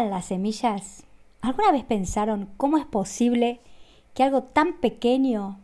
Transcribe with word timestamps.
las 0.00 0.26
semillas? 0.26 1.04
¿Alguna 1.42 1.72
vez 1.72 1.84
pensaron 1.84 2.48
cómo 2.56 2.78
es 2.78 2.86
posible 2.86 3.60
que 4.14 4.22
algo 4.22 4.42
tan 4.42 4.80
pequeño 4.80 5.58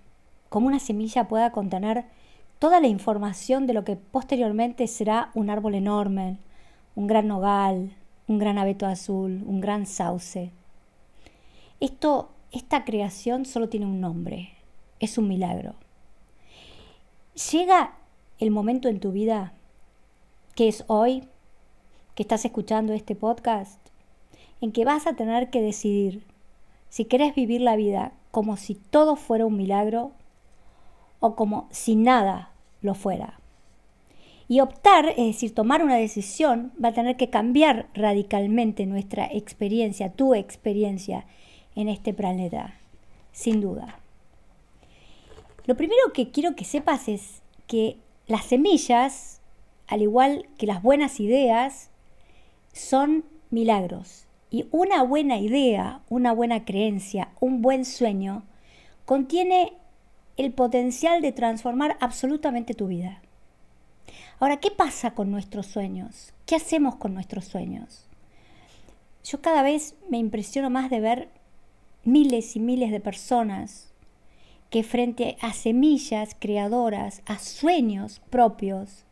como 0.49 0.67
una 0.67 0.81
semilla 0.81 1.29
pueda 1.29 1.53
contener 1.53 2.05
toda 2.59 2.81
la 2.81 2.89
información 2.89 3.67
de 3.67 3.73
lo 3.73 3.85
que 3.85 3.97
posteriormente 3.97 4.87
será 4.87 5.31
un 5.35 5.49
árbol 5.49 5.75
enorme, 5.75 6.39
un 6.95 7.07
gran 7.07 7.29
nogal, 7.29 7.95
un 8.27 8.39
gran 8.39 8.59
abeto 8.59 8.87
azul, 8.87 9.43
un 9.47 9.61
gran 9.61 9.87
sauce? 9.87 10.51
Esto, 11.81 12.31
esta 12.53 12.85
creación 12.85 13.47
solo 13.47 13.69
tiene 13.69 13.87
un 13.87 14.01
nombre, 14.01 14.51
es 15.01 15.17
un 15.17 15.29
milagro. 15.29 15.75
Llega 17.51 17.95
el 18.39 18.51
momento 18.51 18.89
en 18.89 19.01
tu 19.01 19.13
vida, 19.13 19.53
que 20.55 20.69
es 20.69 20.85
hoy, 20.89 21.29
que 22.15 22.25
estás 22.25 22.45
escuchando 22.45 22.93
este 22.93 23.15
podcast, 23.15 23.88
en 24.61 24.73
que 24.73 24.85
vas 24.85 25.07
a 25.07 25.15
tener 25.15 25.51
que 25.51 25.63
decidir 25.63 26.25
si 26.89 27.05
querés 27.05 27.35
vivir 27.35 27.61
la 27.61 27.77
vida 27.77 28.13
como 28.31 28.57
si 28.57 28.75
todo 28.75 29.17
fuera 29.17 29.47
un 29.47 29.57
milagro 29.57 30.13
o 31.21 31.35
como 31.35 31.69
si 31.71 31.97
nada 31.97 32.53
lo 32.81 32.95
fuera. 32.95 33.39
Y 34.49 34.61
optar, 34.61 35.11
es 35.11 35.27
decir, 35.27 35.55
tomar 35.55 35.83
una 35.83 35.97
decisión, 35.97 36.73
va 36.83 36.89
a 36.89 36.95
tener 36.95 37.17
que 37.17 37.29
cambiar 37.29 37.89
radicalmente 37.93 38.87
nuestra 38.87 39.27
experiencia, 39.27 40.13
tu 40.13 40.35
experiencia 40.35 41.27
en 41.75 41.89
este 41.89 42.15
planeta, 42.15 42.75
sin 43.33 43.61
duda. 43.61 43.99
Lo 45.67 45.77
primero 45.77 46.01
que 46.15 46.31
quiero 46.31 46.57
que 46.57 46.65
sepas 46.65 47.09
es 47.09 47.43
que 47.67 47.99
las 48.27 48.47
semillas, 48.47 49.43
al 49.87 50.01
igual 50.01 50.47
que 50.57 50.67
las 50.67 50.83
buenas 50.83 51.21
ideas, 51.21 51.91
son 52.73 53.25
milagros. 53.51 54.28
Y 54.51 54.67
una 54.71 55.03
buena 55.03 55.39
idea, 55.39 56.01
una 56.09 56.33
buena 56.33 56.65
creencia, 56.65 57.29
un 57.41 57.61
buen 57.61 57.85
sueño, 57.85 58.45
contiene 59.05 59.73
el 60.37 60.53
potencial 60.53 61.21
de 61.21 61.33
transformar 61.33 61.97
absolutamente 62.01 62.75
tu 62.75 62.87
vida. 62.87 63.21
Ahora, 64.41 64.59
¿qué 64.59 64.71
pasa 64.71 65.15
con 65.15 65.31
nuestros 65.31 65.67
sueños? 65.67 66.33
¿Qué 66.47 66.55
hacemos 66.55 66.97
con 66.97 67.13
nuestros 67.13 67.45
sueños? 67.45 68.07
Yo 69.25 69.41
cada 69.43 69.63
vez 69.63 69.97
me 70.09 70.19
impresiono 70.19 70.71
más 70.71 70.91
de 70.91 71.01
ver 71.01 71.29
miles 72.05 72.57
y 72.57 72.61
miles 72.61 72.91
de 72.91 73.01
personas 73.01 73.93
que 74.71 74.83
frente 74.83 75.37
a 75.41 75.53
semillas 75.53 76.37
creadoras, 76.39 77.23
a 77.27 77.39
sueños 77.39 78.21
propios, 78.31 79.05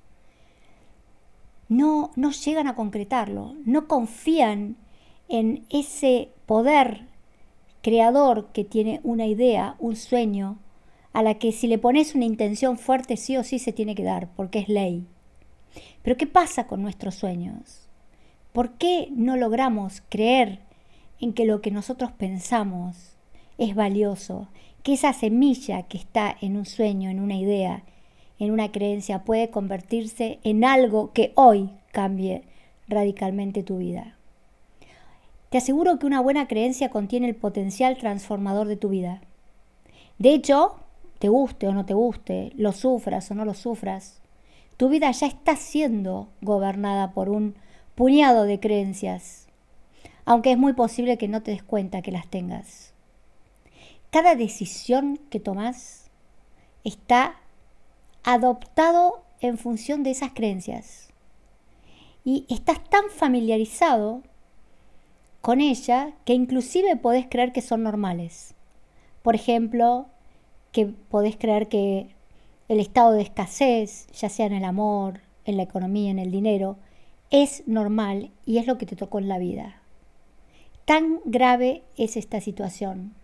no, 1.68 2.12
no 2.14 2.30
llegan 2.30 2.68
a 2.68 2.76
concretarlo, 2.76 3.56
no 3.64 3.88
confían 3.88 4.76
en 5.28 5.64
ese 5.70 6.30
poder 6.46 7.06
creador 7.82 8.48
que 8.52 8.64
tiene 8.64 9.00
una 9.02 9.26
idea, 9.26 9.76
un 9.78 9.96
sueño, 9.96 10.58
a 11.12 11.22
la 11.22 11.34
que 11.34 11.52
si 11.52 11.66
le 11.66 11.78
pones 11.78 12.14
una 12.14 12.24
intención 12.24 12.78
fuerte 12.78 13.16
sí 13.16 13.36
o 13.36 13.44
sí 13.44 13.58
se 13.58 13.72
tiene 13.72 13.94
que 13.94 14.04
dar, 14.04 14.28
porque 14.34 14.58
es 14.58 14.68
ley. 14.68 15.06
Pero 16.02 16.16
¿qué 16.16 16.26
pasa 16.26 16.66
con 16.66 16.82
nuestros 16.82 17.14
sueños? 17.14 17.88
¿Por 18.52 18.72
qué 18.72 19.08
no 19.12 19.36
logramos 19.36 20.02
creer 20.08 20.60
en 21.20 21.32
que 21.32 21.44
lo 21.44 21.60
que 21.60 21.70
nosotros 21.70 22.12
pensamos 22.12 23.16
es 23.58 23.74
valioso, 23.74 24.48
que 24.82 24.92
esa 24.92 25.12
semilla 25.12 25.82
que 25.84 25.98
está 25.98 26.36
en 26.40 26.56
un 26.56 26.66
sueño, 26.66 27.10
en 27.10 27.20
una 27.20 27.36
idea, 27.36 27.84
en 28.38 28.50
una 28.50 28.70
creencia, 28.70 29.24
puede 29.24 29.50
convertirse 29.50 30.38
en 30.42 30.64
algo 30.64 31.12
que 31.12 31.32
hoy 31.34 31.70
cambie 31.92 32.42
radicalmente 32.88 33.62
tu 33.62 33.78
vida. 33.78 34.15
Te 35.56 35.60
aseguro 35.60 35.98
que 35.98 36.04
una 36.04 36.20
buena 36.20 36.48
creencia 36.48 36.90
contiene 36.90 37.26
el 37.26 37.34
potencial 37.34 37.96
transformador 37.96 38.68
de 38.68 38.76
tu 38.76 38.90
vida. 38.90 39.22
De 40.18 40.34
hecho, 40.34 40.76
te 41.18 41.30
guste 41.30 41.66
o 41.66 41.72
no 41.72 41.86
te 41.86 41.94
guste, 41.94 42.52
lo 42.56 42.72
sufras 42.72 43.30
o 43.30 43.34
no 43.34 43.46
lo 43.46 43.54
sufras, 43.54 44.20
tu 44.76 44.90
vida 44.90 45.10
ya 45.12 45.26
está 45.26 45.56
siendo 45.56 46.28
gobernada 46.42 47.12
por 47.12 47.30
un 47.30 47.54
puñado 47.94 48.44
de 48.44 48.60
creencias, 48.60 49.46
aunque 50.26 50.52
es 50.52 50.58
muy 50.58 50.74
posible 50.74 51.16
que 51.16 51.26
no 51.26 51.42
te 51.42 51.52
des 51.52 51.62
cuenta 51.62 52.02
que 52.02 52.12
las 52.12 52.28
tengas. 52.28 52.92
Cada 54.10 54.34
decisión 54.34 55.18
que 55.30 55.40
tomas 55.40 56.10
está 56.84 57.36
adoptado 58.24 59.22
en 59.40 59.56
función 59.56 60.02
de 60.02 60.10
esas 60.10 60.32
creencias. 60.34 61.08
Y 62.26 62.44
estás 62.50 62.84
tan 62.90 63.04
familiarizado 63.08 64.20
con 65.46 65.60
ella 65.60 66.10
que 66.24 66.32
inclusive 66.32 66.96
podés 66.96 67.26
creer 67.30 67.52
que 67.52 67.62
son 67.62 67.84
normales. 67.84 68.56
Por 69.22 69.36
ejemplo, 69.36 70.06
que 70.72 70.86
podés 70.86 71.36
creer 71.36 71.68
que 71.68 72.08
el 72.66 72.80
estado 72.80 73.12
de 73.12 73.22
escasez, 73.22 74.08
ya 74.08 74.28
sea 74.28 74.46
en 74.46 74.54
el 74.54 74.64
amor, 74.64 75.20
en 75.44 75.56
la 75.56 75.62
economía, 75.62 76.10
en 76.10 76.18
el 76.18 76.32
dinero, 76.32 76.78
es 77.30 77.62
normal 77.68 78.32
y 78.44 78.58
es 78.58 78.66
lo 78.66 78.76
que 78.76 78.86
te 78.86 78.96
tocó 78.96 79.20
en 79.20 79.28
la 79.28 79.38
vida. 79.38 79.80
Tan 80.84 81.20
grave 81.24 81.84
es 81.96 82.16
esta 82.16 82.40
situación 82.40 83.14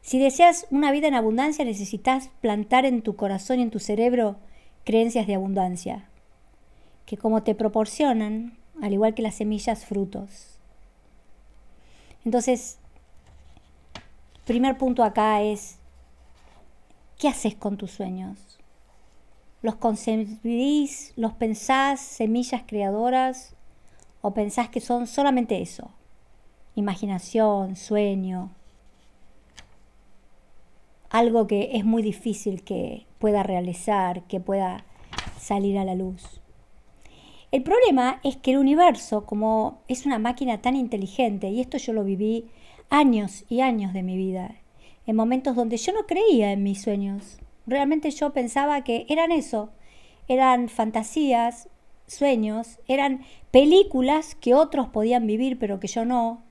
si 0.00 0.18
deseas 0.18 0.66
una 0.70 0.92
vida 0.92 1.08
en 1.08 1.14
abundancia, 1.14 1.62
necesitas 1.64 2.30
plantar 2.40 2.86
en 2.86 3.02
tu 3.02 3.16
corazón 3.16 3.58
y 3.58 3.62
en 3.64 3.70
tu 3.70 3.80
cerebro 3.80 4.36
creencias 4.84 5.26
de 5.26 5.34
abundancia, 5.34 6.08
que 7.04 7.18
como 7.18 7.42
te 7.42 7.54
proporcionan, 7.54 8.58
al 8.82 8.92
igual 8.92 9.14
que 9.14 9.22
las 9.22 9.36
semillas, 9.36 9.84
frutos. 9.84 10.58
Entonces, 12.24 12.78
primer 14.44 14.78
punto 14.78 15.02
acá 15.02 15.42
es, 15.42 15.78
¿qué 17.18 17.28
haces 17.28 17.54
con 17.54 17.76
tus 17.76 17.90
sueños? 17.90 18.38
¿Los 19.62 19.76
concebís, 19.76 21.12
los 21.16 21.32
pensás 21.32 22.00
semillas 22.00 22.62
creadoras 22.66 23.54
o 24.20 24.34
pensás 24.34 24.68
que 24.68 24.80
son 24.80 25.06
solamente 25.06 25.62
eso? 25.62 25.90
Imaginación, 26.74 27.76
sueño, 27.76 28.50
algo 31.14 31.46
que 31.46 31.70
es 31.74 31.84
muy 31.84 32.02
difícil 32.02 32.64
que 32.64 33.06
pueda 33.20 33.44
realizar, 33.44 34.24
que 34.24 34.40
pueda 34.40 34.84
salir 35.38 35.78
a 35.78 35.84
la 35.84 35.94
luz. 35.94 36.40
El 37.54 37.62
problema 37.62 38.18
es 38.24 38.36
que 38.36 38.50
el 38.50 38.58
universo, 38.58 39.26
como 39.26 39.78
es 39.86 40.06
una 40.06 40.18
máquina 40.18 40.60
tan 40.60 40.74
inteligente, 40.74 41.50
y 41.50 41.60
esto 41.60 41.78
yo 41.78 41.92
lo 41.92 42.02
viví 42.02 42.46
años 42.90 43.44
y 43.48 43.60
años 43.60 43.92
de 43.92 44.02
mi 44.02 44.16
vida, 44.16 44.56
en 45.06 45.14
momentos 45.14 45.54
donde 45.54 45.76
yo 45.76 45.92
no 45.92 46.04
creía 46.04 46.50
en 46.50 46.64
mis 46.64 46.82
sueños, 46.82 47.38
realmente 47.64 48.10
yo 48.10 48.32
pensaba 48.32 48.82
que 48.82 49.06
eran 49.08 49.30
eso, 49.30 49.70
eran 50.26 50.68
fantasías, 50.68 51.68
sueños, 52.08 52.80
eran 52.88 53.22
películas 53.52 54.34
que 54.34 54.52
otros 54.52 54.88
podían 54.88 55.24
vivir 55.28 55.56
pero 55.56 55.78
que 55.78 55.86
yo 55.86 56.04
no. 56.04 56.42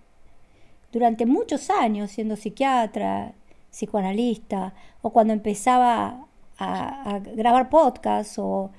Durante 0.93 1.25
muchos 1.25 1.69
años, 1.69 2.11
siendo 2.11 2.37
psiquiatra, 2.37 3.33
psicoanalista, 3.71 4.73
o 5.01 5.09
cuando 5.09 5.33
empezaba 5.33 6.27
a, 6.57 7.19
grabar 7.35 7.69
podcast 7.69 8.37
o 8.39 8.71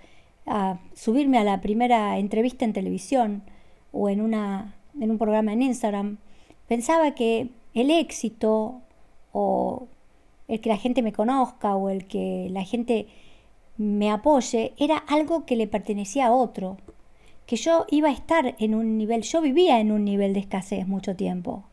a 0.46 0.78
subirme 0.94 1.38
a 1.38 1.44
la 1.44 1.60
primera 1.60 2.18
entrevista 2.18 2.64
en 2.64 2.72
televisión 2.72 3.42
o 3.92 4.08
en, 4.08 4.20
una, 4.20 4.74
en 5.00 5.10
un 5.10 5.18
programa 5.18 5.52
en 5.52 5.62
Instagram, 5.62 6.18
pensaba 6.68 7.14
que 7.14 7.50
el 7.74 7.90
éxito 7.90 8.80
o 9.32 9.88
el 10.48 10.60
que 10.60 10.68
la 10.68 10.76
gente 10.76 11.02
me 11.02 11.12
conozca 11.12 11.76
o 11.76 11.88
el 11.88 12.06
que 12.06 12.48
la 12.50 12.64
gente 12.64 13.06
me 13.76 14.10
apoye 14.10 14.74
era 14.78 14.98
algo 14.98 15.46
que 15.46 15.56
le 15.56 15.66
pertenecía 15.66 16.26
a 16.26 16.32
otro, 16.32 16.76
que 17.46 17.56
yo 17.56 17.86
iba 17.90 18.08
a 18.08 18.12
estar 18.12 18.54
en 18.58 18.74
un 18.74 18.96
nivel, 18.96 19.22
yo 19.22 19.40
vivía 19.40 19.80
en 19.80 19.92
un 19.92 20.04
nivel 20.04 20.32
de 20.32 20.40
escasez 20.40 20.86
mucho 20.86 21.16
tiempo. 21.16 21.64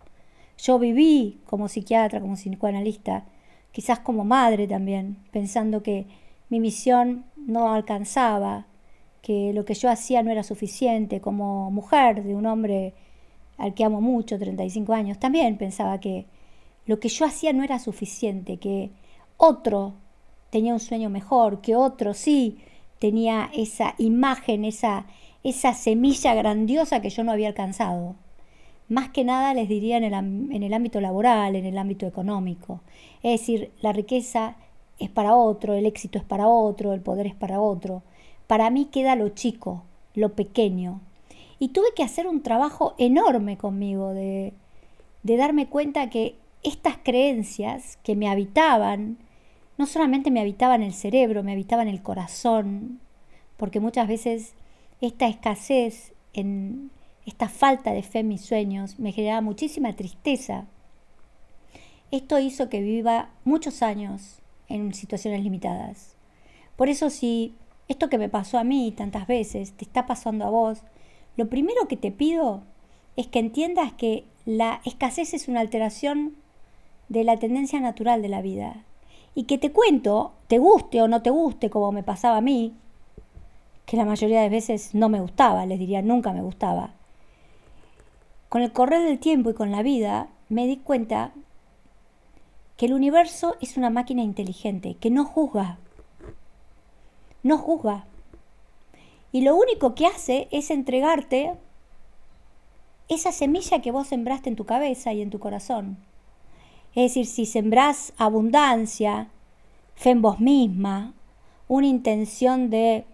Yo 0.58 0.80
viví 0.80 1.40
como 1.46 1.68
psiquiatra, 1.68 2.22
como 2.22 2.36
psicoanalista, 2.36 3.26
quizás 3.72 4.00
como 4.00 4.26
madre 4.26 4.68
también, 4.68 5.18
pensando 5.32 5.82
que 5.82 6.06
mi 6.50 6.60
misión 6.60 7.26
no 7.48 7.74
alcanzaba, 7.74 8.68
que 9.22 9.54
lo 9.54 9.66
que 9.66 9.74
yo 9.76 9.90
hacía 9.90 10.24
no 10.24 10.32
era 10.32 10.44
suficiente, 10.44 11.22
como 11.22 11.70
mujer 11.72 12.24
de 12.24 12.36
un 12.36 12.46
hombre 12.46 12.94
al 13.58 13.74
que 13.74 13.84
amo 13.84 14.02
mucho, 14.02 14.40
35 14.40 14.94
años, 14.94 15.20
también 15.20 15.58
pensaba 15.58 16.00
que 16.00 16.26
lo 16.86 17.00
que 17.00 17.10
yo 17.10 17.26
hacía 17.26 17.54
no 17.54 17.64
era 17.64 17.80
suficiente, 17.80 18.58
que 18.58 18.92
otro 19.38 19.94
tenía 20.50 20.74
un 20.74 20.80
sueño 20.80 21.10
mejor, 21.10 21.62
que 21.62 21.76
otro 21.76 22.14
sí 22.14 22.58
tenía 23.00 23.50
esa 23.54 23.94
imagen, 23.98 24.66
esa, 24.66 25.06
esa 25.44 25.74
semilla 25.74 26.34
grandiosa 26.34 27.02
que 27.02 27.10
yo 27.10 27.24
no 27.24 27.32
había 27.32 27.50
alcanzado 27.50 28.16
más 28.92 29.10
que 29.10 29.24
nada 29.24 29.54
les 29.54 29.70
diría 29.70 29.96
en 29.96 30.04
el, 30.04 30.74
ámbito 30.74 31.00
laboral, 31.00 31.56
en 31.56 31.66
el 31.66 31.78
ámbito 31.78 32.06
económico. 32.06 32.82
Es 33.24 33.40
decir, 33.40 33.72
la 33.82 33.94
riqueza 33.94 34.58
es 35.02 35.10
para 35.10 35.36
otro, 35.36 35.74
el 35.74 35.86
éxito 35.86 36.20
es 36.20 36.24
para 36.24 36.48
otro, 36.48 36.94
el 36.94 37.02
poder 37.02 37.26
es 37.26 37.36
para 37.36 37.60
otro. 37.60 38.04
Para 38.48 38.70
mí 38.70 38.86
queda 38.86 39.16
lo 39.16 39.30
chico, 39.30 39.84
lo 40.14 40.34
pequeño. 40.34 41.02
Y 41.58 41.70
tuve 41.70 41.88
que 41.96 42.04
hacer 42.04 42.28
un 42.28 42.44
trabajo 42.44 42.94
enorme 42.98 43.58
conmigo 43.58 44.14
de, 44.14 44.54
de 45.24 45.38
darme 45.38 45.68
cuenta 45.68 46.10
que 46.10 46.36
estas 46.64 46.98
creencias 47.04 47.98
que 48.04 48.16
me 48.16 48.30
habitaban, 48.30 49.18
no 49.78 49.88
solamente 49.88 50.30
me 50.30 50.40
habitaban 50.40 50.84
el 50.84 50.94
cerebro, 50.94 51.44
me 51.44 51.54
habitaban 51.54 51.88
el 51.88 52.04
corazón, 52.04 53.00
porque 53.58 53.80
muchas 53.80 54.08
veces 54.08 54.54
esta 55.02 55.28
escasez, 55.28 56.14
en 56.34 56.92
esta 57.26 57.50
falta 57.50 57.92
de 57.92 58.04
fe 58.04 58.20
en 58.20 58.28
mis 58.28 58.42
sueños, 58.42 59.00
me 59.00 59.12
generaba 59.12 59.42
muchísima 59.42 59.96
tristeza. 59.96 60.66
Esto 62.12 62.38
hizo 62.40 62.70
que 62.70 62.82
viva 62.82 63.30
muchos 63.46 63.82
años 63.82 64.41
en 64.74 64.94
situaciones 64.94 65.44
limitadas. 65.44 66.16
Por 66.76 66.90
eso 66.90 67.10
si 67.10 67.56
esto 67.88 68.10
que 68.10 68.18
me 68.18 68.30
pasó 68.30 68.58
a 68.58 68.64
mí 68.64 68.94
tantas 68.96 69.28
veces 69.28 69.74
te 69.74 69.86
está 69.86 70.06
pasando 70.06 70.46
a 70.46 70.50
vos, 70.50 70.84
lo 71.38 71.50
primero 71.50 71.88
que 71.88 71.98
te 71.98 72.12
pido 72.12 72.64
es 73.16 73.28
que 73.28 73.40
entiendas 73.40 73.94
que 73.94 74.26
la 74.46 74.82
escasez 74.86 75.34
es 75.34 75.48
una 75.48 75.60
alteración 75.60 76.36
de 77.10 77.24
la 77.24 77.38
tendencia 77.38 77.80
natural 77.80 78.22
de 78.22 78.30
la 78.30 78.42
vida. 78.42 78.84
Y 79.36 79.44
que 79.44 79.58
te 79.58 79.72
cuento, 79.72 80.34
te 80.48 80.58
guste 80.58 81.02
o 81.02 81.08
no 81.08 81.22
te 81.22 81.30
guste, 81.30 81.70
como 81.70 81.92
me 81.92 82.04
pasaba 82.04 82.38
a 82.38 82.42
mí, 82.42 82.74
que 83.86 83.98
la 83.98 84.06
mayoría 84.06 84.42
de 84.42 84.50
veces 84.50 84.96
no 84.96 85.10
me 85.10 85.20
gustaba, 85.20 85.66
les 85.66 85.80
diría 85.80 86.02
nunca 86.02 86.32
me 86.32 86.42
gustaba. 86.42 86.94
Con 88.50 88.62
el 88.62 88.72
correr 88.72 89.04
del 89.04 89.20
tiempo 89.20 89.50
y 89.50 89.54
con 89.54 89.72
la 89.72 89.84
vida 89.84 90.30
me 90.50 90.68
di 90.68 90.78
cuenta 90.78 91.32
que 92.82 92.88
el 92.88 92.94
universo 92.94 93.58
es 93.62 93.78
una 93.78 93.92
máquina 93.92 94.24
inteligente, 94.24 94.96
que 95.00 95.12
no 95.12 95.24
juzga, 95.24 95.78
no 97.44 97.60
juzga. 97.60 98.08
Y 99.32 99.42
lo 99.42 99.56
único 99.56 99.94
que 99.94 100.08
hace 100.08 100.48
es 100.50 100.72
entregarte 100.72 101.54
esa 103.08 103.32
semilla 103.32 103.84
que 103.84 103.92
vos 103.92 104.08
sembraste 104.08 104.50
en 104.50 104.56
tu 104.56 104.66
cabeza 104.66 105.14
y 105.14 105.22
en 105.22 105.30
tu 105.30 105.38
corazón. 105.38 105.98
Es 106.96 107.12
decir, 107.12 107.28
si 107.28 107.46
sembrás 107.46 108.14
abundancia, 108.18 109.28
fe 109.94 110.10
en 110.10 110.24
vos 110.24 110.40
misma, 110.40 111.14
una 111.68 111.86
intención 111.86 112.72
de 112.72 113.06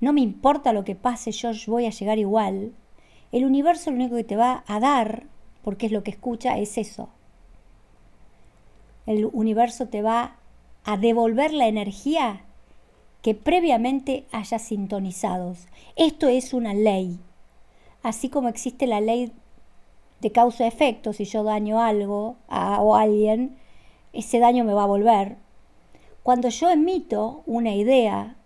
no 0.00 0.14
me 0.14 0.22
importa 0.22 0.72
lo 0.72 0.84
que 0.84 0.94
pase, 0.94 1.32
yo 1.32 1.50
voy 1.66 1.84
a 1.84 1.90
llegar 1.90 2.18
igual, 2.18 2.72
el 3.30 3.44
universo 3.44 3.90
lo 3.90 3.96
único 3.96 4.16
que 4.16 4.24
te 4.24 4.36
va 4.36 4.64
a 4.66 4.80
dar, 4.80 5.24
porque 5.62 5.84
es 5.84 5.92
lo 5.92 6.02
que 6.02 6.12
escucha, 6.12 6.56
es 6.56 6.78
eso. 6.78 7.10
El 9.06 9.30
universo 9.32 9.86
te 9.86 10.02
va 10.02 10.36
a 10.84 10.96
devolver 10.96 11.52
la 11.52 11.68
energía 11.68 12.42
que 13.22 13.34
previamente 13.34 14.26
hayas 14.32 14.62
sintonizados. 14.62 15.66
Esto 15.96 16.28
es 16.28 16.52
una 16.52 16.74
ley. 16.74 17.18
Así 18.02 18.28
como 18.28 18.48
existe 18.48 18.86
la 18.86 19.00
ley 19.00 19.32
de 20.20 20.32
causa-efecto, 20.32 21.12
si 21.12 21.24
yo 21.24 21.42
daño 21.42 21.80
algo 21.80 22.36
o 22.48 22.96
a 22.96 23.00
alguien, 23.00 23.56
ese 24.12 24.38
daño 24.38 24.64
me 24.64 24.74
va 24.74 24.84
a 24.84 24.86
volver. 24.86 25.36
Cuando 26.22 26.48
yo 26.48 26.70
emito 26.70 27.42
una 27.46 27.74
idea 27.74 28.36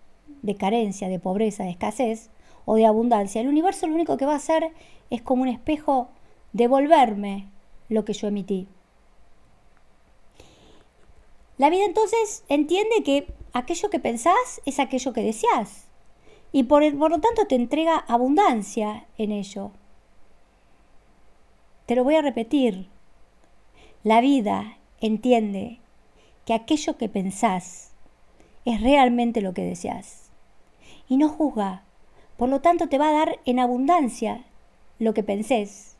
de 0.41 0.55
carencia, 0.55 1.09
de 1.09 1.19
pobreza, 1.19 1.63
de 1.63 1.71
escasez 1.71 2.29
o 2.65 2.75
de 2.75 2.85
abundancia, 2.85 3.41
el 3.41 3.47
universo 3.47 3.87
lo 3.87 3.95
único 3.95 4.17
que 4.17 4.25
va 4.25 4.33
a 4.33 4.37
hacer 4.37 4.71
es 5.09 5.21
como 5.21 5.43
un 5.43 5.47
espejo 5.47 6.09
devolverme 6.53 7.47
lo 7.89 8.05
que 8.05 8.13
yo 8.13 8.27
emití. 8.27 8.67
La 11.61 11.69
vida 11.69 11.85
entonces 11.85 12.43
entiende 12.49 13.03
que 13.03 13.31
aquello 13.53 13.91
que 13.91 13.99
pensás 13.99 14.61
es 14.65 14.79
aquello 14.79 15.13
que 15.13 15.21
deseas 15.21 15.89
y 16.51 16.63
por, 16.63 16.81
por 16.97 17.11
lo 17.11 17.19
tanto 17.19 17.45
te 17.45 17.53
entrega 17.53 17.97
abundancia 18.07 19.05
en 19.19 19.31
ello. 19.31 19.69
Te 21.85 21.95
lo 21.95 22.03
voy 22.03 22.15
a 22.15 22.23
repetir. 22.23 22.87
La 24.01 24.21
vida 24.21 24.79
entiende 25.01 25.79
que 26.47 26.55
aquello 26.55 26.97
que 26.97 27.09
pensás 27.09 27.91
es 28.65 28.81
realmente 28.81 29.41
lo 29.41 29.53
que 29.53 29.63
deseas 29.63 30.31
y 31.07 31.17
no 31.17 31.29
juzga. 31.29 31.83
Por 32.37 32.49
lo 32.49 32.61
tanto, 32.61 32.89
te 32.89 32.97
va 32.97 33.09
a 33.09 33.13
dar 33.13 33.39
en 33.45 33.59
abundancia 33.59 34.45
lo 34.97 35.13
que 35.13 35.21
pensés. 35.21 35.95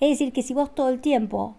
Es 0.00 0.10
decir, 0.10 0.32
que 0.32 0.42
si 0.42 0.52
vos 0.52 0.74
todo 0.74 0.88
el 0.88 1.00
tiempo 1.00 1.54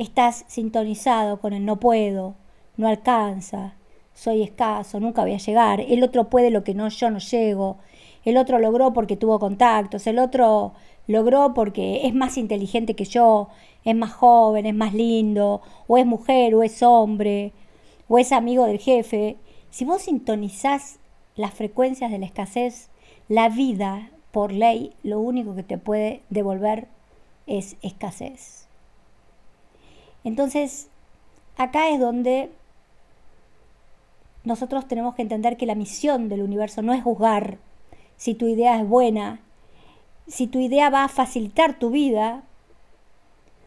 estás 0.00 0.46
sintonizado 0.48 1.40
con 1.40 1.52
el 1.52 1.66
no 1.66 1.78
puedo, 1.78 2.34
no 2.78 2.88
alcanza, 2.88 3.74
soy 4.14 4.42
escaso, 4.42 4.98
nunca 4.98 5.20
voy 5.20 5.34
a 5.34 5.38
llegar, 5.38 5.82
el 5.82 6.02
otro 6.02 6.30
puede 6.30 6.50
lo 6.50 6.64
que 6.64 6.72
no 6.72 6.88
yo 6.88 7.10
no 7.10 7.18
llego, 7.18 7.76
el 8.24 8.38
otro 8.38 8.58
logró 8.58 8.94
porque 8.94 9.18
tuvo 9.18 9.38
contactos, 9.38 10.06
el 10.06 10.18
otro 10.18 10.72
logró 11.06 11.52
porque 11.52 12.06
es 12.06 12.14
más 12.14 12.38
inteligente 12.38 12.96
que 12.96 13.04
yo, 13.04 13.48
es 13.84 13.94
más 13.94 14.12
joven, 14.12 14.64
es 14.64 14.74
más 14.74 14.94
lindo, 14.94 15.60
o 15.86 15.98
es 15.98 16.06
mujer, 16.06 16.54
o 16.54 16.62
es 16.62 16.82
hombre, 16.82 17.52
o 18.08 18.18
es 18.18 18.32
amigo 18.32 18.64
del 18.64 18.78
jefe. 18.78 19.36
Si 19.68 19.84
vos 19.84 20.02
sintonizás 20.02 20.98
las 21.36 21.52
frecuencias 21.52 22.10
de 22.10 22.18
la 22.18 22.26
escasez, 22.26 22.88
la 23.28 23.50
vida, 23.50 24.10
por 24.30 24.50
ley, 24.50 24.94
lo 25.02 25.20
único 25.20 25.54
que 25.54 25.62
te 25.62 25.76
puede 25.76 26.22
devolver 26.30 26.88
es 27.46 27.76
escasez. 27.82 28.59
Entonces, 30.24 30.88
acá 31.56 31.90
es 31.90 32.00
donde 32.00 32.50
nosotros 34.44 34.88
tenemos 34.88 35.14
que 35.14 35.22
entender 35.22 35.56
que 35.56 35.66
la 35.66 35.74
misión 35.74 36.28
del 36.28 36.42
universo 36.42 36.82
no 36.82 36.92
es 36.92 37.02
juzgar 37.02 37.58
si 38.16 38.34
tu 38.34 38.46
idea 38.46 38.80
es 38.80 38.88
buena, 38.88 39.40
si 40.26 40.46
tu 40.46 40.58
idea 40.58 40.90
va 40.90 41.04
a 41.04 41.08
facilitar 41.08 41.78
tu 41.78 41.90
vida, 41.90 42.42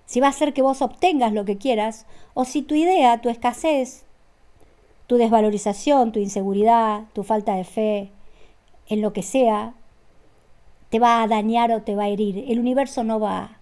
si 0.05 0.19
va 0.19 0.27
a 0.27 0.29
hacer 0.29 0.53
que 0.53 0.61
vos 0.61 0.81
obtengas 0.81 1.33
lo 1.33 1.45
que 1.45 1.57
quieras, 1.57 2.05
o 2.33 2.45
si 2.45 2.61
tu 2.61 2.75
idea, 2.75 3.21
tu 3.21 3.29
escasez, 3.29 4.05
tu 5.07 5.17
desvalorización, 5.17 6.11
tu 6.11 6.19
inseguridad, 6.19 7.05
tu 7.13 7.23
falta 7.23 7.55
de 7.55 7.63
fe, 7.63 8.11
en 8.87 9.01
lo 9.01 9.13
que 9.13 9.23
sea, 9.23 9.73
te 10.89 10.99
va 10.99 11.23
a 11.23 11.27
dañar 11.27 11.71
o 11.71 11.81
te 11.81 11.95
va 11.95 12.03
a 12.03 12.09
herir. 12.09 12.45
El 12.47 12.59
universo 12.59 13.03
no 13.03 13.19
va 13.19 13.57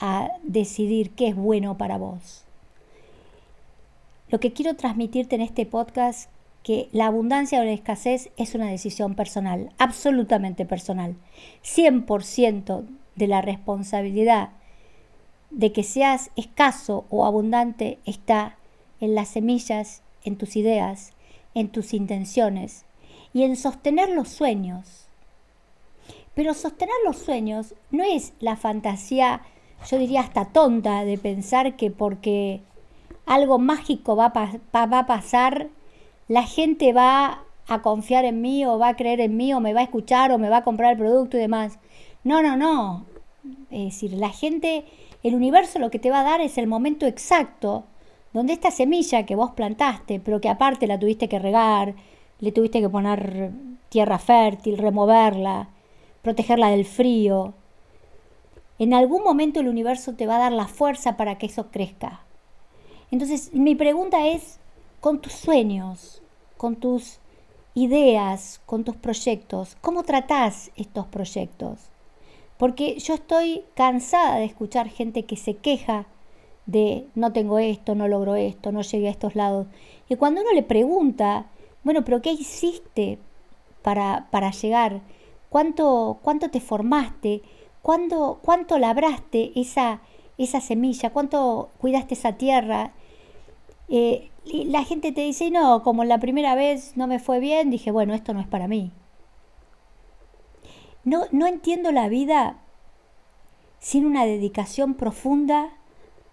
a 0.00 0.30
decidir 0.42 1.10
qué 1.10 1.28
es 1.28 1.36
bueno 1.36 1.76
para 1.76 1.98
vos. 1.98 2.44
Lo 4.28 4.40
que 4.40 4.52
quiero 4.52 4.76
transmitirte 4.76 5.36
en 5.36 5.42
este 5.42 5.66
podcast 5.66 6.30
que 6.62 6.88
la 6.92 7.06
abundancia 7.06 7.60
o 7.60 7.64
la 7.64 7.72
escasez 7.72 8.30
es 8.36 8.54
una 8.54 8.70
decisión 8.70 9.14
personal, 9.14 9.72
absolutamente 9.78 10.66
personal. 10.66 11.16
100% 11.64 12.84
de 13.16 13.26
la 13.26 13.40
responsabilidad 13.40 14.50
de 15.50 15.72
que 15.72 15.82
seas 15.82 16.30
escaso 16.36 17.06
o 17.08 17.24
abundante 17.24 17.98
está 18.04 18.56
en 19.00 19.14
las 19.14 19.28
semillas 19.28 20.02
en 20.24 20.36
tus 20.36 20.56
ideas, 20.56 21.12
en 21.54 21.68
tus 21.68 21.94
intenciones 21.94 22.84
y 23.32 23.44
en 23.44 23.56
sostener 23.56 24.10
los 24.10 24.28
sueños. 24.28 25.06
Pero 26.34 26.54
sostener 26.54 26.94
los 27.04 27.16
sueños 27.16 27.74
no 27.90 28.04
es 28.04 28.32
la 28.40 28.56
fantasía, 28.56 29.42
yo 29.86 29.98
diría 29.98 30.20
hasta 30.20 30.46
tonta, 30.46 31.04
de 31.04 31.18
pensar 31.18 31.76
que 31.76 31.90
porque 31.90 32.62
algo 33.26 33.58
mágico 33.58 34.16
va 34.16 34.32
a, 34.34 34.86
va 34.86 34.98
a 34.98 35.06
pasar, 35.06 35.68
la 36.28 36.42
gente 36.42 36.92
va 36.92 37.44
a 37.68 37.82
confiar 37.82 38.24
en 38.24 38.40
mí 38.40 38.64
o 38.64 38.78
va 38.78 38.88
a 38.88 38.96
creer 38.96 39.20
en 39.20 39.36
mí 39.36 39.52
o 39.52 39.60
me 39.60 39.74
va 39.74 39.80
a 39.80 39.84
escuchar 39.84 40.32
o 40.32 40.38
me 40.38 40.48
va 40.48 40.58
a 40.58 40.64
comprar 40.64 40.92
el 40.92 40.98
producto 40.98 41.36
y 41.36 41.40
demás. 41.40 41.78
No, 42.24 42.42
no, 42.42 42.56
no. 42.56 43.04
Es 43.70 43.84
decir, 43.84 44.14
la 44.14 44.30
gente, 44.30 44.84
el 45.22 45.34
universo 45.34 45.78
lo 45.78 45.90
que 45.90 45.98
te 45.98 46.10
va 46.10 46.20
a 46.20 46.24
dar 46.24 46.40
es 46.40 46.58
el 46.58 46.66
momento 46.66 47.06
exacto 47.06 47.84
donde 48.32 48.52
esta 48.52 48.70
semilla 48.70 49.24
que 49.24 49.36
vos 49.36 49.52
plantaste, 49.52 50.20
pero 50.20 50.40
que 50.40 50.48
aparte 50.48 50.86
la 50.86 50.98
tuviste 50.98 51.28
que 51.28 51.38
regar, 51.38 51.94
le 52.40 52.52
tuviste 52.52 52.80
que 52.80 52.88
poner 52.88 53.50
tierra 53.88 54.18
fértil, 54.18 54.78
removerla, 54.78 55.68
protegerla 56.22 56.70
del 56.70 56.84
frío, 56.84 57.54
en 58.78 58.94
algún 58.94 59.22
momento 59.24 59.60
el 59.60 59.68
universo 59.68 60.14
te 60.14 60.26
va 60.26 60.36
a 60.36 60.40
dar 60.40 60.52
la 60.52 60.68
fuerza 60.68 61.16
para 61.16 61.38
que 61.38 61.46
eso 61.46 61.70
crezca. 61.70 62.20
Entonces, 63.10 63.52
mi 63.54 63.74
pregunta 63.74 64.28
es, 64.28 64.58
con 65.00 65.20
tus 65.20 65.32
sueños, 65.32 66.22
con 66.56 66.76
tus 66.76 67.18
ideas, 67.74 68.60
con 68.66 68.84
tus 68.84 68.96
proyectos, 68.96 69.76
¿cómo 69.80 70.02
tratás 70.02 70.70
estos 70.76 71.06
proyectos? 71.06 71.78
Porque 72.56 72.98
yo 72.98 73.14
estoy 73.14 73.64
cansada 73.74 74.36
de 74.36 74.44
escuchar 74.44 74.88
gente 74.88 75.24
que 75.24 75.36
se 75.36 75.54
queja 75.54 76.06
de 76.66 77.06
no 77.14 77.32
tengo 77.32 77.58
esto, 77.58 77.94
no 77.94 78.08
logro 78.08 78.34
esto, 78.34 78.72
no 78.72 78.82
llegué 78.82 79.08
a 79.08 79.12
estos 79.12 79.36
lados. 79.36 79.68
Y 80.08 80.16
cuando 80.16 80.42
uno 80.42 80.52
le 80.52 80.62
pregunta, 80.62 81.46
bueno, 81.84 82.04
pero 82.04 82.20
¿qué 82.20 82.32
hiciste 82.32 83.18
para, 83.82 84.28
para 84.30 84.50
llegar? 84.50 85.00
¿Cuánto, 85.48 86.18
¿Cuánto 86.22 86.50
te 86.50 86.60
formaste? 86.60 87.42
¿Cuánto, 87.88 88.78
labraste 88.78 89.58
esa, 89.58 90.02
esa 90.36 90.60
semilla? 90.60 91.08
¿Cuánto 91.08 91.70
cuidaste 91.78 92.12
esa 92.12 92.34
tierra? 92.34 92.92
Eh, 93.88 94.30
la 94.44 94.84
gente 94.84 95.10
te 95.10 95.22
dice, 95.22 95.50
no, 95.50 95.82
como 95.82 96.04
la 96.04 96.18
primera 96.18 96.54
vez 96.54 96.98
no 96.98 97.06
me 97.06 97.18
fue 97.18 97.40
bien, 97.40 97.70
dije, 97.70 97.90
bueno, 97.90 98.12
esto 98.12 98.34
no 98.34 98.40
es 98.40 98.46
para 98.46 98.68
mí. 98.68 98.92
No, 101.04 101.22
no 101.32 101.46
entiendo 101.46 101.90
la 101.90 102.10
vida 102.10 102.58
sin 103.78 104.04
una 104.04 104.26
dedicación 104.26 104.92
profunda 104.92 105.70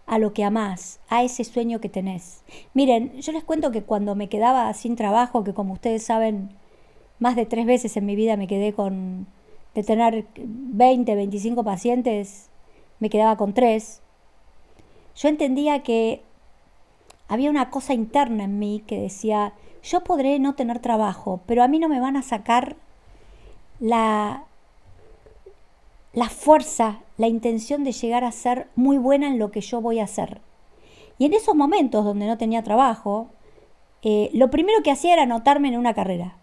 a 0.07 0.19
lo 0.19 0.33
que 0.33 0.43
amás, 0.43 0.99
a 1.07 1.23
ese 1.23 1.45
sueño 1.45 1.79
que 1.79 1.87
tenés. 1.87 2.43
Miren, 2.73 3.21
yo 3.21 3.31
les 3.31 3.45
cuento 3.45 3.71
que 3.71 3.83
cuando 3.83 4.13
me 4.13 4.27
quedaba 4.27 4.73
sin 4.73 4.97
trabajo, 4.97 5.45
que 5.45 5.53
como 5.53 5.71
ustedes 5.71 6.03
saben, 6.03 6.49
más 7.17 7.37
de 7.37 7.45
tres 7.45 7.65
veces 7.65 7.95
en 7.95 8.05
mi 8.05 8.17
vida 8.17 8.35
me 8.35 8.47
quedé 8.47 8.73
con, 8.73 9.27
de 9.75 9.83
tener 9.83 10.25
20, 10.35 11.15
25 11.15 11.63
pacientes, 11.63 12.49
me 12.99 13.09
quedaba 13.09 13.37
con 13.37 13.53
tres, 13.53 14.01
yo 15.15 15.29
entendía 15.29 15.83
que 15.83 16.23
había 17.27 17.49
una 17.49 17.69
cosa 17.69 17.93
interna 17.93 18.45
en 18.45 18.57
mí 18.57 18.83
que 18.87 18.99
decía, 18.99 19.53
yo 19.83 20.03
podré 20.03 20.39
no 20.39 20.55
tener 20.55 20.79
trabajo, 20.79 21.41
pero 21.45 21.63
a 21.63 21.67
mí 21.67 21.79
no 21.79 21.89
me 21.89 21.99
van 21.99 22.17
a 22.17 22.21
sacar 22.21 22.75
la, 23.79 24.45
la 26.13 26.29
fuerza, 26.29 27.01
la 27.17 27.27
intención 27.27 27.83
de 27.83 27.91
llegar 27.91 28.23
a 28.23 28.31
ser 28.31 28.67
muy 28.75 28.97
buena 28.97 29.27
en 29.27 29.39
lo 29.39 29.51
que 29.51 29.61
yo 29.61 29.81
voy 29.81 29.99
a 29.99 30.05
hacer. 30.05 30.41
Y 31.17 31.25
en 31.25 31.33
esos 31.33 31.55
momentos 31.55 32.03
donde 32.03 32.27
no 32.27 32.37
tenía 32.37 32.63
trabajo, 32.63 33.29
eh, 34.01 34.29
lo 34.33 34.49
primero 34.49 34.83
que 34.83 34.91
hacía 34.91 35.13
era 35.13 35.23
anotarme 35.23 35.69
en 35.69 35.77
una 35.77 35.93
carrera. 35.93 36.37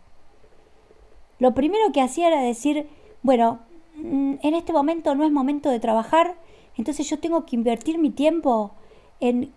Lo 1.39 1.55
primero 1.55 1.93
que 1.93 2.01
hacía 2.01 2.29
era 2.29 2.41
decir, 2.41 2.89
bueno, 3.23 3.61
mm, 3.97 4.35
en 4.43 4.55
este 4.55 4.73
momento 4.73 5.15
no 5.15 5.25
es 5.25 5.33
momento 5.33 5.71
de 5.71 5.81
trabajar, 5.81 6.37
entonces 6.77 7.09
yo 7.09 7.19
tengo 7.19 7.45
que 7.47 7.57
invertir 7.57 7.99
mi 7.99 8.11
tiempo 8.11 8.73
en 9.21 9.53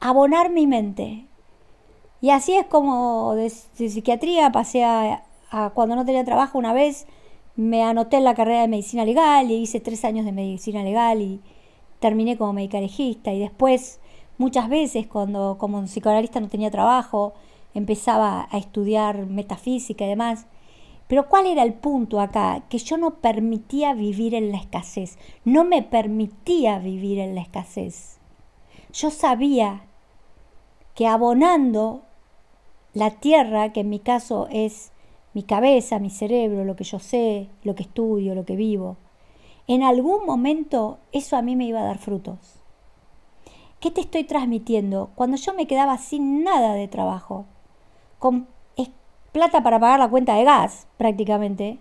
abonar 0.00 0.50
mi 0.50 0.66
mente. 0.66 1.26
Y 2.20 2.30
así 2.30 2.54
es 2.54 2.66
como 2.66 3.34
de, 3.34 3.50
psiquiatría 3.50 4.52
pasé 4.52 4.84
a, 4.84 5.24
cuando 5.74 5.96
no 5.96 6.04
tenía 6.04 6.24
trabajo 6.24 6.58
una 6.58 6.72
vez, 6.72 7.06
me 7.56 7.82
anoté 7.82 8.16
en 8.16 8.24
la 8.24 8.34
carrera 8.34 8.62
de 8.62 8.68
medicina 8.68 9.04
legal 9.04 9.50
y 9.50 9.56
hice 9.56 9.80
tres 9.80 10.04
años 10.04 10.24
de 10.24 10.32
medicina 10.32 10.82
legal 10.82 11.20
y 11.20 11.40
terminé 12.00 12.38
como 12.38 12.52
medicalejista 12.52 13.32
y 13.32 13.38
después 13.38 14.00
muchas 14.38 14.68
veces 14.68 15.06
cuando 15.06 15.56
como 15.58 15.82
psicoanalista 15.84 16.40
no 16.40 16.48
tenía 16.48 16.70
trabajo 16.70 17.34
empezaba 17.74 18.48
a 18.50 18.58
estudiar 18.58 19.26
metafísica 19.26 20.04
y 20.04 20.08
demás 20.08 20.46
pero 21.08 21.28
¿cuál 21.28 21.46
era 21.46 21.62
el 21.62 21.74
punto 21.74 22.20
acá? 22.20 22.64
Que 22.68 22.78
yo 22.78 22.96
no 22.96 23.16
permitía 23.16 23.94
vivir 23.94 24.34
en 24.34 24.52
la 24.52 24.58
escasez, 24.58 25.18
no 25.44 25.64
me 25.64 25.82
permitía 25.82 26.78
vivir 26.78 27.18
en 27.18 27.34
la 27.34 27.42
escasez. 27.42 28.18
Yo 28.92 29.10
sabía 29.10 29.84
que 30.94 31.06
abonando 31.06 32.02
la 32.94 33.10
tierra, 33.10 33.72
que 33.72 33.80
en 33.80 33.90
mi 33.90 33.98
caso 33.98 34.48
es 34.50 34.92
mi 35.34 35.42
cabeza, 35.42 35.98
mi 35.98 36.10
cerebro, 36.10 36.64
lo 36.64 36.76
que 36.76 36.84
yo 36.84 36.98
sé, 36.98 37.48
lo 37.62 37.74
que 37.74 37.84
estudio, 37.84 38.34
lo 38.34 38.44
que 38.44 38.56
vivo, 38.56 38.96
en 39.66 39.82
algún 39.82 40.26
momento 40.26 40.98
eso 41.12 41.36
a 41.36 41.42
mí 41.42 41.56
me 41.56 41.64
iba 41.64 41.80
a 41.80 41.84
dar 41.84 41.98
frutos. 41.98 42.60
¿Qué 43.80 43.90
te 43.90 44.00
estoy 44.00 44.24
transmitiendo? 44.24 45.10
Cuando 45.14 45.36
yo 45.36 45.54
me 45.54 45.66
quedaba 45.66 45.98
sin 45.98 46.44
nada 46.44 46.74
de 46.74 46.86
trabajo, 46.88 47.46
con 48.18 48.46
plata 49.32 49.62
para 49.62 49.80
pagar 49.80 49.98
la 49.98 50.08
cuenta 50.08 50.34
de 50.34 50.44
gas, 50.44 50.86
prácticamente, 50.98 51.78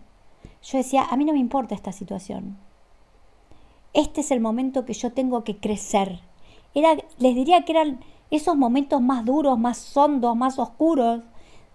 yo 0.64 0.78
decía, 0.78 1.04
a 1.10 1.18
mí 1.18 1.26
no 1.26 1.34
me 1.34 1.40
importa 1.40 1.76
esta 1.76 1.92
situación. 1.92 2.58
Este 3.94 4.22
es 4.22 4.32
el 4.32 4.40
momento 4.40 4.86
que 4.86 4.94
yo 4.94 5.12
tengo 5.12 5.44
que 5.44 5.58
crecer. 5.58 6.22
Era, 6.74 6.96
les 7.18 7.36
diría 7.36 7.64
que 7.64 7.74
eran 7.74 8.00
esos 8.30 8.56
momentos 8.56 9.02
más 9.02 9.26
duros, 9.26 9.60
más 9.60 9.96
hondos, 9.98 10.36
más 10.36 10.58
oscuros, 10.58 11.22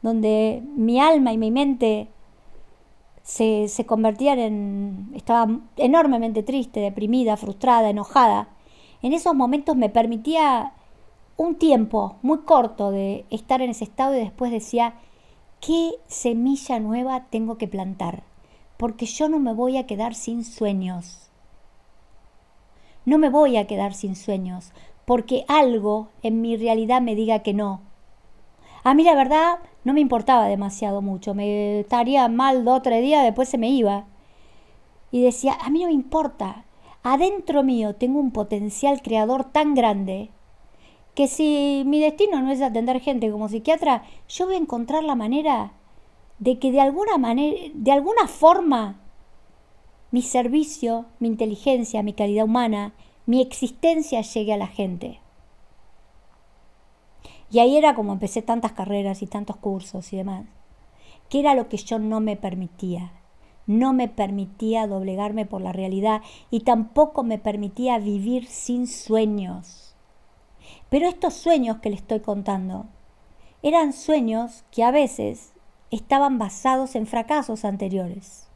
donde 0.01 0.63
mi 0.77 0.99
alma 0.99 1.33
y 1.33 1.39
mi 1.39 1.51
mente 1.51 2.09
se, 3.23 3.69
se 3.69 3.85
convertían 3.85 4.39
en... 4.39 5.13
estaba 5.15 5.59
enormemente 5.77 6.43
triste, 6.43 6.81
deprimida, 6.81 7.37
frustrada, 7.37 7.91
enojada. 7.91 8.49
En 9.03 9.13
esos 9.13 9.35
momentos 9.35 9.77
me 9.77 9.91
permitía 9.91 10.73
un 11.37 11.57
tiempo 11.57 12.17
muy 12.23 12.39
corto 12.39 12.91
de 12.91 13.27
estar 13.29 13.61
en 13.61 13.71
ese 13.71 13.85
estado 13.85 14.15
y 14.15 14.21
después 14.21 14.51
decía, 14.51 14.95
¿Qué 15.67 15.97
semilla 16.07 16.79
nueva 16.79 17.25
tengo 17.29 17.59
que 17.59 17.67
plantar? 17.67 18.23
Porque 18.77 19.05
yo 19.05 19.29
no 19.29 19.41
me 19.41 19.53
voy 19.53 19.79
a 19.79 19.87
quedar 19.89 20.15
sin 20.15 20.45
sueños. 20.45 21.29
No 23.05 23.19
me 23.19 23.31
voy 23.31 23.57
a 23.57 23.67
quedar 23.67 23.93
sin 23.93 24.15
sueños, 24.15 24.71
porque 25.07 25.45
algo 25.49 26.11
en 26.23 26.41
mi 26.41 26.57
realidad 26.57 27.03
me 27.03 27.17
diga 27.17 27.41
que 27.41 27.53
no. 27.53 27.81
A 28.85 28.95
mí 28.95 29.03
la 29.03 29.17
verdad 29.17 29.59
no 29.83 29.93
me 29.93 30.01
importaba 30.01 30.47
demasiado 30.47 31.03
mucho, 31.03 31.35
me 31.35 31.81
estaría 31.81 32.29
mal 32.29 32.65
dos 32.65 32.79
o 32.79 32.83
tres 32.83 33.03
después 33.25 33.49
se 33.49 33.59
me 33.59 33.69
iba. 33.69 34.05
Y 35.11 35.25
decía, 35.25 35.59
a 35.61 35.69
mí 35.71 35.81
no 35.81 35.89
me 35.89 35.95
importa, 35.95 36.65
adentro 37.03 37.65
mío 37.65 37.97
tengo 37.97 38.21
un 38.21 38.31
potencial 38.31 39.03
creador 39.03 39.43
tan 39.43 39.75
grande 39.75 40.31
que 41.17 41.29
si 41.29 41.83
mi 41.87 41.99
destino 41.99 42.43
no 42.43 42.53
es 42.53 42.61
atender 42.61 43.01
gente 43.01 43.31
como 43.31 43.49
psiquiatra, 43.49 44.05
yo 44.29 44.45
voy 44.45 44.57
a 44.57 44.59
encontrar 44.59 45.03
la 45.03 45.15
manera 45.15 45.73
de 46.39 46.59
que 46.59 46.71
de 46.71 46.83
alguna 46.83 47.17
manera, 47.17 47.59
de 47.73 47.91
alguna 47.91 48.29
forma, 48.29 49.01
mi 50.11 50.21
servicio, 50.21 51.07
mi 51.19 51.29
inteligencia, 51.29 52.03
mi 52.03 52.13
calidad 52.13 52.45
humana, 52.45 52.93
mi 53.25 53.41
existencia 53.41 54.21
llegue 54.21 54.53
a 54.53 54.59
la 54.59 54.67
gente. 54.67 55.21
Y 57.51 57.61
ahí 57.61 57.79
era 57.79 57.95
como 57.95 58.13
empecé 58.13 58.43
tantas 58.43 58.73
carreras 58.73 59.23
y 59.23 59.27
tantos 59.27 59.57
cursos 59.57 60.13
y 60.13 60.19
demás, 60.19 60.45
que 61.31 61.41
era 61.41 61.55
lo 61.55 61.71
que 61.71 61.79
yo 61.79 61.99
no 61.99 62.21
me 62.21 62.37
permitía. 62.37 63.13
No 63.67 63.95
me 63.95 64.09
permitía 64.09 64.87
doblegarme 64.87 65.47
por 65.47 65.63
la 65.63 65.73
realidad 65.73 66.21
y 66.51 66.61
tampoco 66.61 67.23
me 67.23 67.39
permitía 67.39 67.99
vivir 67.99 68.47
sin 68.49 68.87
sueños. 68.87 69.86
Pero 70.97 71.11
estos 71.11 71.35
sueños 71.35 71.81
que 71.81 71.91
le 71.91 71.97
estoy 71.97 72.21
contando 72.21 72.87
eran 73.63 73.93
sueños 73.93 74.65
que 74.71 74.83
a 74.83 74.91
veces 74.91 75.53
estaban 75.91 76.39
basados 76.39 76.95
en 76.95 77.07
fracasos 77.07 77.67
anteriores. 77.67 78.49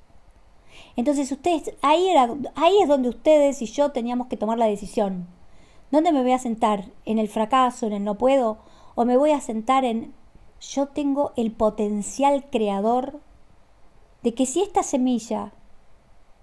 Entonces 0.97 1.31
ustedes, 1.31 1.75
ahí, 1.83 2.09
era, 2.09 2.35
ahí 2.55 2.79
es 2.81 2.89
donde 2.89 3.11
ustedes 3.11 3.61
y 3.61 3.67
yo 3.67 3.93
teníamos 3.93 4.29
que 4.29 4.39
tomar 4.39 4.57
la 4.57 4.65
decisión. 4.65 5.27
¿Dónde 5.91 6.13
me 6.13 6.23
voy 6.23 6.33
a 6.33 6.39
sentar? 6.39 6.87
¿En 7.05 7.19
el 7.19 7.29
fracaso, 7.29 7.87
en 7.87 7.93
el 7.93 8.05
no 8.05 8.17
puedo? 8.17 8.57
¿O 8.95 9.05
me 9.05 9.19
voy 9.19 9.33
a 9.33 9.43
sentar 9.43 9.85
en 9.85 10.15
yo 10.63 10.87
tengo 10.87 11.33
el 11.37 11.53
potencial 11.53 12.47
creador 12.49 13.21
de 14.23 14.33
que 14.33 14.47
si 14.47 14.63
esta 14.63 14.83
semilla 14.83 15.53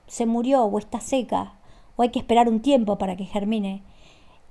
se 0.05 0.27
murió 0.27 0.63
o 0.63 0.77
está 0.77 0.99
seca 0.99 1.57
o 1.95 2.03
hay 2.03 2.09
que 2.09 2.19
esperar 2.19 2.49
un 2.49 2.61
tiempo 2.61 2.99
para 2.99 3.15
que 3.15 3.25
germine, 3.25 3.81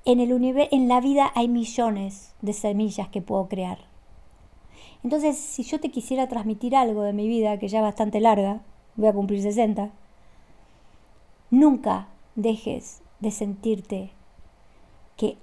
en, 0.06 0.20
el 0.20 0.30
en 0.70 0.88
la 0.88 1.00
vida 1.00 1.32
hay 1.34 1.48
millones 1.48 2.34
de 2.40 2.52
semillas 2.52 3.08
que 3.08 3.20
puedo 3.20 3.48
crear. 3.48 3.78
Entonces, 5.02 5.36
si 5.36 5.64
yo 5.64 5.80
te 5.80 5.90
quisiera 5.90 6.28
transmitir 6.28 6.74
algo 6.74 7.02
de 7.02 7.12
mi 7.12 7.28
vida, 7.28 7.58
que 7.58 7.68
ya 7.68 7.78
es 7.78 7.84
bastante 7.84 8.20
larga, 8.20 8.62
voy 8.94 9.08
a 9.08 9.12
cumplir 9.12 9.42
60, 9.42 9.90
nunca 11.50 12.08
dejes 12.36 13.02
de 13.20 13.30
sentirte 13.32 14.12
que 15.16 15.36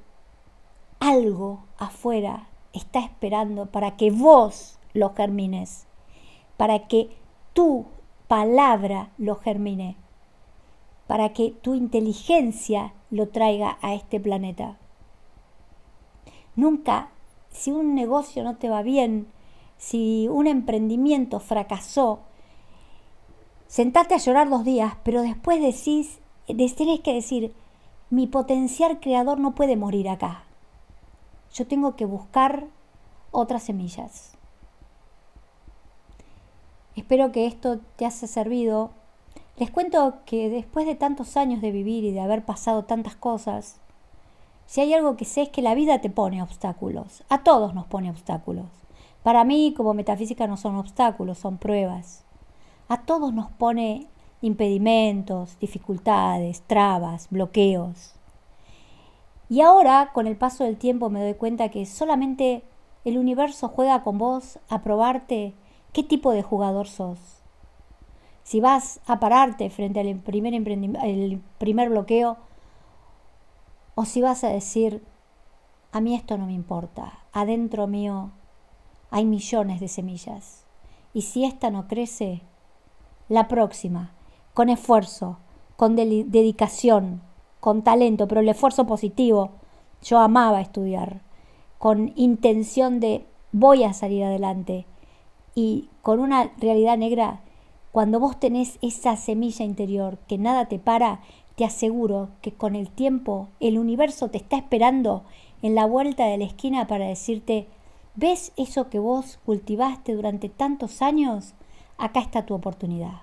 algo 0.99 1.65
afuera 1.77 2.47
está 2.71 2.99
esperando 2.99 3.65
para 3.65 3.97
que 3.97 4.11
vos 4.11 4.79
lo 4.93 5.13
germines, 5.13 5.87
para 6.55 6.87
que 6.87 7.09
tu 7.53 7.85
palabra 8.29 9.11
lo 9.17 9.35
germine, 9.35 9.97
para 11.07 11.33
que 11.33 11.51
tu 11.51 11.75
inteligencia 11.75 12.93
lo 13.13 13.29
traiga 13.29 13.77
a 13.81 13.93
este 13.93 14.19
planeta. 14.19 14.77
Nunca, 16.55 17.09
si 17.51 17.71
un 17.71 17.93
negocio 17.93 18.43
no 18.43 18.57
te 18.57 18.69
va 18.69 18.81
bien, 18.81 19.27
si 19.77 20.27
un 20.29 20.47
emprendimiento 20.47 21.39
fracasó, 21.39 22.21
sentate 23.67 24.15
a 24.15 24.17
llorar 24.17 24.49
dos 24.49 24.63
días, 24.63 24.95
pero 25.03 25.21
después 25.21 25.61
decís, 25.61 26.19
tenés 26.47 27.01
que 27.01 27.13
decir, 27.13 27.53
mi 28.09 28.25
potencial 28.25 28.99
creador 28.99 29.39
no 29.39 29.53
puede 29.53 29.77
morir 29.77 30.09
acá. 30.09 30.45
Yo 31.53 31.67
tengo 31.67 31.95
que 31.95 32.05
buscar 32.05 32.65
otras 33.29 33.61
semillas. 33.61 34.33
Espero 36.95 37.31
que 37.31 37.45
esto 37.45 37.79
te 37.95 38.05
haya 38.07 38.27
servido 38.27 38.89
les 39.57 39.69
cuento 39.69 40.15
que 40.25 40.49
después 40.49 40.85
de 40.85 40.95
tantos 40.95 41.37
años 41.37 41.61
de 41.61 41.71
vivir 41.71 42.03
y 42.03 42.11
de 42.11 42.21
haber 42.21 42.43
pasado 42.43 42.85
tantas 42.85 43.15
cosas, 43.15 43.79
si 44.65 44.81
hay 44.81 44.93
algo 44.93 45.15
que 45.15 45.25
sé 45.25 45.43
es 45.43 45.49
que 45.49 45.61
la 45.61 45.75
vida 45.75 46.01
te 46.01 46.09
pone 46.09 46.41
obstáculos. 46.41 47.23
A 47.29 47.43
todos 47.43 47.75
nos 47.75 47.85
pone 47.85 48.09
obstáculos. 48.09 48.65
Para 49.21 49.43
mí, 49.43 49.73
como 49.77 49.93
metafísica, 49.93 50.47
no 50.47 50.57
son 50.57 50.75
obstáculos, 50.75 51.37
son 51.37 51.57
pruebas. 51.57 52.23
A 52.87 53.01
todos 53.01 53.33
nos 53.33 53.51
pone 53.51 54.07
impedimentos, 54.41 55.57
dificultades, 55.59 56.63
trabas, 56.65 57.27
bloqueos. 57.29 58.15
Y 59.49 59.61
ahora, 59.61 60.11
con 60.13 60.25
el 60.25 60.35
paso 60.35 60.63
del 60.63 60.77
tiempo, 60.77 61.09
me 61.09 61.21
doy 61.21 61.35
cuenta 61.35 61.69
que 61.69 61.85
solamente 61.85 62.63
el 63.05 63.17
universo 63.19 63.67
juega 63.69 64.03
con 64.03 64.17
vos 64.17 64.57
a 64.69 64.81
probarte 64.81 65.53
qué 65.91 66.01
tipo 66.03 66.31
de 66.31 66.41
jugador 66.41 66.87
sos. 66.87 67.42
Si 68.43 68.59
vas 68.59 68.99
a 69.07 69.19
pararte 69.19 69.69
frente 69.69 69.99
al 69.99 70.15
primer, 70.17 70.61
primer 71.57 71.89
bloqueo, 71.89 72.37
o 73.95 74.05
si 74.05 74.21
vas 74.21 74.43
a 74.43 74.49
decir, 74.49 75.03
a 75.91 76.01
mí 76.01 76.15
esto 76.15 76.37
no 76.37 76.45
me 76.45 76.53
importa, 76.53 77.19
adentro 77.31 77.87
mío 77.87 78.31
hay 79.11 79.25
millones 79.25 79.79
de 79.79 79.87
semillas. 79.87 80.65
Y 81.13 81.21
si 81.21 81.45
esta 81.45 81.69
no 81.69 81.87
crece, 81.87 82.41
la 83.29 83.47
próxima, 83.47 84.11
con 84.53 84.69
esfuerzo, 84.69 85.37
con 85.77 85.95
dedicación, 85.95 87.21
con 87.59 87.83
talento, 87.83 88.27
pero 88.27 88.41
el 88.41 88.49
esfuerzo 88.49 88.85
positivo, 88.85 89.51
yo 90.01 90.19
amaba 90.19 90.61
estudiar, 90.61 91.21
con 91.77 92.11
intención 92.15 92.99
de 92.99 93.25
voy 93.51 93.83
a 93.83 93.93
salir 93.93 94.23
adelante 94.23 94.85
y 95.55 95.89
con 96.01 96.19
una 96.19 96.51
realidad 96.57 96.97
negra, 96.97 97.41
cuando 97.93 98.19
vos 98.19 98.39
tenés 98.39 98.79
esa 98.81 99.15
semilla 99.17 99.63
interior 99.63 100.17
que 100.27 100.39
nada 100.39 100.65
te 100.65 100.79
para, 100.79 101.21
te 101.55 101.63
aseguro 101.63 102.29
que 102.41 102.51
con 102.51 102.75
el 102.75 102.89
tiempo 102.89 103.49
el 103.59 103.77
universo 103.77 104.29
te 104.29 104.39
está 104.39 104.57
esperando 104.57 105.21
en 105.61 105.75
la 105.75 105.85
vuelta 105.85 106.25
de 106.25 106.39
la 106.39 106.45
esquina 106.45 106.87
para 106.87 107.05
decirte, 107.05 107.67
¿ves 108.15 108.51
eso 108.57 108.89
que 108.89 108.97
vos 108.97 109.37
cultivaste 109.45 110.15
durante 110.15 110.49
tantos 110.49 111.03
años? 111.03 111.53
Acá 111.99 112.21
está 112.21 112.47
tu 112.47 112.55
oportunidad. 112.55 113.21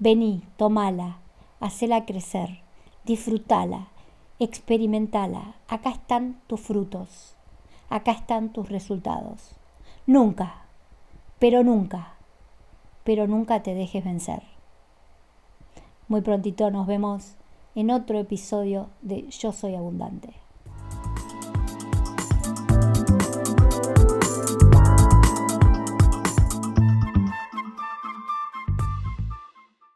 Vení, 0.00 0.42
tomala, 0.56 1.20
hacela 1.60 2.04
crecer, 2.04 2.62
disfrutala, 3.04 3.90
experimentala. 4.40 5.54
Acá 5.68 5.90
están 5.90 6.40
tus 6.48 6.60
frutos, 6.60 7.36
acá 7.88 8.10
están 8.10 8.52
tus 8.52 8.70
resultados. 8.70 9.52
Nunca, 10.04 10.64
pero 11.38 11.62
nunca, 11.62 12.16
pero 13.04 13.26
nunca 13.26 13.62
te 13.62 13.74
dejes 13.74 14.04
vencer. 14.04 14.42
Muy 16.08 16.22
prontito 16.22 16.70
nos 16.70 16.86
vemos 16.86 17.36
en 17.74 17.90
otro 17.90 18.18
episodio 18.18 18.90
de 19.00 19.28
Yo 19.30 19.52
Soy 19.52 19.74
Abundante. 19.74 20.34